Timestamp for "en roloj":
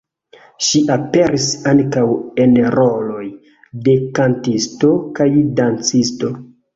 2.45-3.25